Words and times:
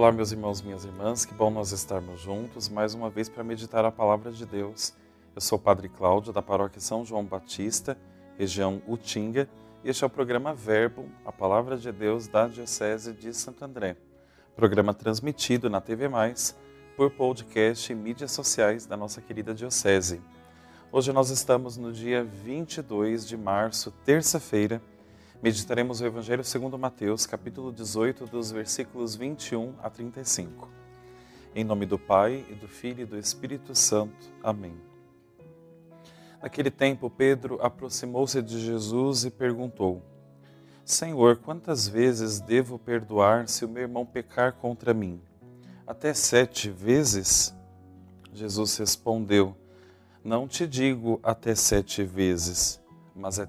Olá, 0.00 0.10
meus 0.10 0.32
irmãos, 0.32 0.62
minhas 0.62 0.82
irmãs, 0.86 1.26
que 1.26 1.34
bom 1.34 1.50
nós 1.50 1.72
estarmos 1.72 2.22
juntos 2.22 2.70
mais 2.70 2.94
uma 2.94 3.10
vez 3.10 3.28
para 3.28 3.44
meditar 3.44 3.84
a 3.84 3.92
palavra 3.92 4.32
de 4.32 4.46
Deus. 4.46 4.94
Eu 5.34 5.42
sou 5.42 5.58
o 5.58 5.60
Padre 5.60 5.90
Cláudio, 5.90 6.32
da 6.32 6.40
paróquia 6.40 6.80
São 6.80 7.04
João 7.04 7.22
Batista, 7.22 7.98
região 8.38 8.80
Utinga, 8.88 9.46
e 9.84 9.90
este 9.90 10.02
é 10.02 10.06
o 10.06 10.08
programa 10.08 10.54
Verbo, 10.54 11.04
a 11.22 11.30
palavra 11.30 11.76
de 11.76 11.92
Deus 11.92 12.26
da 12.26 12.48
Diocese 12.48 13.12
de 13.12 13.34
Santo 13.34 13.62
André. 13.62 13.94
Programa 14.56 14.94
transmitido 14.94 15.68
na 15.68 15.82
TV 15.82 16.08
Mais, 16.08 16.56
por 16.96 17.10
podcast 17.10 17.92
e 17.92 17.94
mídias 17.94 18.32
sociais 18.32 18.86
da 18.86 18.96
nossa 18.96 19.20
querida 19.20 19.52
Diocese. 19.52 20.22
Hoje 20.90 21.12
nós 21.12 21.28
estamos 21.28 21.76
no 21.76 21.92
dia 21.92 22.24
22 22.24 23.28
de 23.28 23.36
março, 23.36 23.90
terça-feira. 24.06 24.80
Meditaremos 25.42 26.02
o 26.02 26.06
Evangelho 26.06 26.44
segundo 26.44 26.78
Mateus, 26.78 27.24
capítulo 27.24 27.72
18, 27.72 28.26
dos 28.26 28.50
versículos 28.50 29.16
21 29.16 29.72
a 29.82 29.88
35. 29.88 30.68
Em 31.54 31.64
nome 31.64 31.86
do 31.86 31.98
Pai, 31.98 32.44
e 32.50 32.54
do 32.54 32.68
Filho 32.68 33.04
e 33.04 33.06
do 33.06 33.16
Espírito 33.16 33.74
Santo. 33.74 34.30
Amém. 34.42 34.74
Naquele 36.42 36.70
tempo, 36.70 37.08
Pedro 37.08 37.58
aproximou-se 37.62 38.42
de 38.42 38.60
Jesus 38.60 39.24
e 39.24 39.30
perguntou: 39.30 40.02
Senhor, 40.84 41.38
quantas 41.38 41.88
vezes 41.88 42.38
devo 42.38 42.78
perdoar 42.78 43.48
se 43.48 43.64
o 43.64 43.68
meu 43.68 43.84
irmão 43.84 44.04
pecar 44.04 44.52
contra 44.52 44.92
mim? 44.92 45.22
Até 45.86 46.12
sete 46.12 46.68
vezes? 46.68 47.54
Jesus 48.30 48.76
respondeu: 48.76 49.56
Não 50.22 50.46
te 50.46 50.66
digo 50.66 51.18
até 51.22 51.54
sete 51.54 52.04
vezes, 52.04 52.78
mas 53.16 53.38
é 53.38 53.48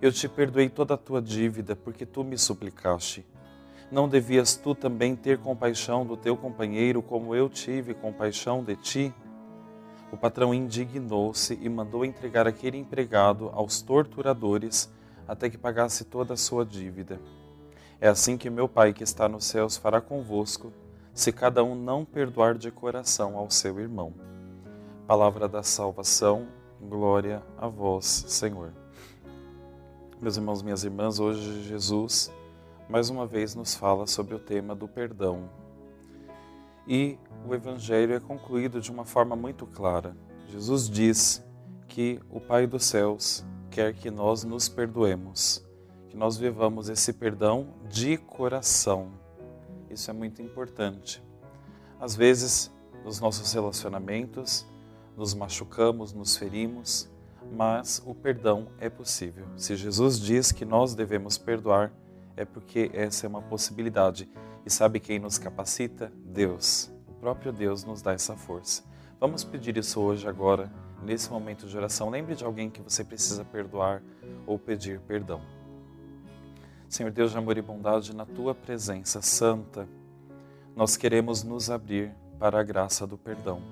eu 0.00 0.12
te 0.12 0.28
perdoei 0.28 0.68
toda 0.68 0.94
a 0.94 0.98
tua 0.98 1.22
dívida, 1.22 1.74
porque 1.74 2.04
tu 2.04 2.22
me 2.22 2.36
suplicaste. 2.36 3.24
Não 3.90 4.08
devias 4.08 4.56
tu 4.56 4.74
também 4.74 5.14
ter 5.16 5.38
compaixão 5.38 6.04
do 6.04 6.16
teu 6.16 6.36
companheiro, 6.36 7.00
como 7.00 7.34
eu 7.34 7.48
tive 7.48 7.94
compaixão 7.94 8.62
de 8.62 8.76
ti? 8.76 9.14
O 10.12 10.16
patrão 10.16 10.52
indignou-se 10.52 11.58
e 11.60 11.68
mandou 11.68 12.04
entregar 12.04 12.46
aquele 12.46 12.76
empregado 12.76 13.50
aos 13.52 13.80
torturadores 13.80 14.90
até 15.26 15.48
que 15.48 15.58
pagasse 15.58 16.04
toda 16.04 16.34
a 16.34 16.36
sua 16.36 16.64
dívida. 16.64 17.20
É 18.00 18.08
assim 18.08 18.36
que 18.36 18.50
meu 18.50 18.68
Pai 18.68 18.92
que 18.92 19.02
está 19.02 19.28
nos 19.28 19.46
céus 19.46 19.76
fará 19.76 20.00
convosco, 20.00 20.72
se 21.14 21.32
cada 21.32 21.64
um 21.64 21.74
não 21.74 22.04
perdoar 22.04 22.56
de 22.58 22.70
coração 22.70 23.36
ao 23.36 23.50
seu 23.50 23.80
irmão. 23.80 24.12
Palavra 25.06 25.48
da 25.48 25.62
salvação, 25.62 26.46
glória 26.80 27.42
a 27.56 27.66
vós, 27.68 28.04
Senhor. 28.28 28.85
Meus 30.26 30.36
irmãos, 30.36 30.60
minhas 30.60 30.82
irmãs, 30.82 31.20
hoje 31.20 31.62
Jesus 31.62 32.32
mais 32.88 33.10
uma 33.10 33.28
vez 33.28 33.54
nos 33.54 33.76
fala 33.76 34.08
sobre 34.08 34.34
o 34.34 34.40
tema 34.40 34.74
do 34.74 34.88
perdão. 34.88 35.48
E 36.84 37.16
o 37.46 37.54
Evangelho 37.54 38.12
é 38.12 38.18
concluído 38.18 38.80
de 38.80 38.90
uma 38.90 39.04
forma 39.04 39.36
muito 39.36 39.68
clara. 39.68 40.16
Jesus 40.48 40.90
diz 40.90 41.46
que 41.86 42.18
o 42.28 42.40
Pai 42.40 42.66
dos 42.66 42.86
céus 42.86 43.44
quer 43.70 43.94
que 43.94 44.10
nós 44.10 44.42
nos 44.42 44.68
perdoemos, 44.68 45.64
que 46.08 46.16
nós 46.16 46.36
vivamos 46.36 46.88
esse 46.88 47.12
perdão 47.12 47.68
de 47.88 48.16
coração. 48.16 49.12
Isso 49.88 50.10
é 50.10 50.12
muito 50.12 50.42
importante. 50.42 51.22
Às 52.00 52.16
vezes, 52.16 52.74
nos 53.04 53.20
nossos 53.20 53.52
relacionamentos, 53.52 54.66
nos 55.16 55.34
machucamos, 55.34 56.12
nos 56.12 56.36
ferimos, 56.36 57.08
mas 57.52 58.02
o 58.04 58.14
perdão 58.14 58.68
é 58.78 58.88
possível. 58.88 59.46
Se 59.56 59.76
Jesus 59.76 60.20
diz 60.20 60.52
que 60.52 60.64
nós 60.64 60.94
devemos 60.94 61.38
perdoar, 61.38 61.92
é 62.36 62.44
porque 62.44 62.90
essa 62.92 63.26
é 63.26 63.28
uma 63.28 63.42
possibilidade. 63.42 64.28
E 64.64 64.70
sabe 64.70 65.00
quem 65.00 65.18
nos 65.18 65.38
capacita? 65.38 66.12
Deus. 66.24 66.92
O 67.08 67.14
próprio 67.14 67.52
Deus 67.52 67.84
nos 67.84 68.02
dá 68.02 68.12
essa 68.12 68.36
força. 68.36 68.82
Vamos 69.18 69.42
pedir 69.42 69.76
isso 69.76 70.00
hoje, 70.00 70.28
agora, 70.28 70.70
nesse 71.02 71.30
momento 71.30 71.66
de 71.66 71.76
oração. 71.76 72.10
Lembre 72.10 72.34
de 72.34 72.44
alguém 72.44 72.68
que 72.68 72.82
você 72.82 73.02
precisa 73.02 73.44
perdoar 73.44 74.02
ou 74.46 74.58
pedir 74.58 75.00
perdão. 75.00 75.40
Senhor 76.88 77.10
Deus 77.10 77.32
de 77.32 77.38
amor 77.38 77.56
e 77.56 77.62
bondade, 77.62 78.14
na 78.14 78.26
tua 78.26 78.54
presença 78.54 79.20
santa, 79.22 79.88
nós 80.74 80.96
queremos 80.96 81.42
nos 81.42 81.70
abrir 81.70 82.14
para 82.38 82.60
a 82.60 82.62
graça 82.62 83.06
do 83.06 83.16
perdão. 83.16 83.62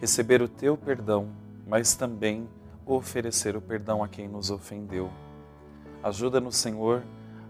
Receber 0.00 0.42
o 0.42 0.48
teu 0.48 0.76
perdão, 0.76 1.28
mas 1.66 1.94
também 1.94 2.48
oferecer 2.96 3.56
o 3.56 3.60
perdão 3.60 4.02
a 4.02 4.08
quem 4.08 4.28
nos 4.28 4.50
ofendeu. 4.50 5.10
Ajuda-nos, 6.02 6.56
Senhor, 6.56 7.02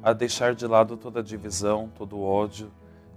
a 0.02 0.12
deixar 0.12 0.54
de 0.54 0.66
lado 0.66 0.96
toda 0.96 1.22
divisão, 1.22 1.90
todo 1.94 2.20
ódio, 2.20 2.70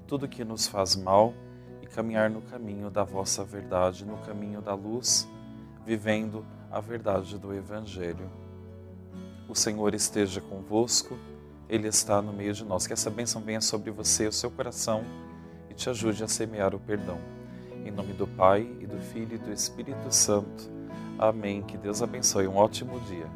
tudo 0.07 0.27
que 0.27 0.43
nos 0.43 0.67
faz 0.67 0.95
mal 0.95 1.33
e 1.81 1.87
caminhar 1.87 2.29
no 2.29 2.41
caminho 2.41 2.89
da 2.89 3.03
vossa 3.03 3.43
verdade, 3.43 4.05
no 4.05 4.17
caminho 4.17 4.61
da 4.61 4.73
luz, 4.73 5.27
vivendo 5.85 6.45
a 6.69 6.79
verdade 6.79 7.37
do 7.37 7.53
Evangelho. 7.53 8.29
O 9.47 9.55
Senhor 9.55 9.93
esteja 9.93 10.39
convosco, 10.39 11.17
Ele 11.67 11.87
está 11.87 12.21
no 12.21 12.31
meio 12.31 12.53
de 12.53 12.63
nós. 12.63 12.87
Que 12.87 12.93
essa 12.93 13.09
bênção 13.09 13.41
venha 13.41 13.61
sobre 13.61 13.91
você, 13.91 14.27
o 14.27 14.31
seu 14.31 14.49
coração, 14.51 15.03
e 15.69 15.73
te 15.73 15.89
ajude 15.89 16.23
a 16.23 16.27
semear 16.27 16.73
o 16.75 16.79
perdão. 16.79 17.17
Em 17.85 17.91
nome 17.91 18.13
do 18.13 18.27
Pai, 18.27 18.61
e 18.79 18.85
do 18.85 18.97
Filho 18.97 19.35
e 19.35 19.37
do 19.37 19.51
Espírito 19.51 20.13
Santo. 20.13 20.80
Amém. 21.21 21.61
Que 21.61 21.77
Deus 21.77 22.01
abençoe. 22.01 22.47
Um 22.47 22.57
ótimo 22.57 22.99
dia. 23.01 23.27